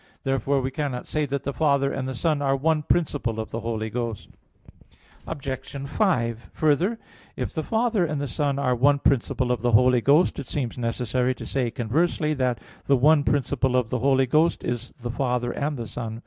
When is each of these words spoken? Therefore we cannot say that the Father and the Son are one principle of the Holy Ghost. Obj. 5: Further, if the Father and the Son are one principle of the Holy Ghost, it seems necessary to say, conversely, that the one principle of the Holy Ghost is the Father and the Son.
Therefore 0.23 0.61
we 0.61 0.71
cannot 0.71 1.05
say 1.05 1.27
that 1.27 1.43
the 1.43 1.53
Father 1.53 1.93
and 1.93 2.07
the 2.07 2.15
Son 2.15 2.41
are 2.41 2.55
one 2.55 2.81
principle 2.81 3.39
of 3.39 3.51
the 3.51 3.59
Holy 3.59 3.91
Ghost. 3.91 4.29
Obj. 5.27 5.47
5: 5.87 6.49
Further, 6.53 6.97
if 7.35 7.53
the 7.53 7.61
Father 7.61 8.03
and 8.03 8.19
the 8.19 8.27
Son 8.27 8.57
are 8.57 8.73
one 8.73 8.97
principle 8.97 9.51
of 9.51 9.61
the 9.61 9.73
Holy 9.73 10.01
Ghost, 10.01 10.39
it 10.39 10.47
seems 10.47 10.75
necessary 10.75 11.35
to 11.35 11.45
say, 11.45 11.69
conversely, 11.69 12.33
that 12.33 12.59
the 12.87 12.97
one 12.97 13.23
principle 13.23 13.75
of 13.75 13.91
the 13.91 13.99
Holy 13.99 14.25
Ghost 14.25 14.63
is 14.63 14.89
the 14.99 15.11
Father 15.11 15.51
and 15.51 15.77
the 15.77 15.87
Son. 15.87 16.19